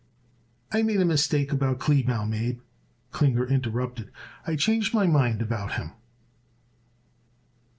"I 0.71 0.81
made 0.81 0.99
a 0.99 1.05
mistake 1.05 1.51
about 1.51 1.77
Kleebaum, 1.77 2.33
Abe," 2.33 2.61
Klinger 3.11 3.45
interrupted. 3.45 4.09
"I 4.47 4.55
changed 4.55 4.95
my 4.95 5.05
mind 5.05 5.43
about 5.43 5.73
him." 5.73 5.91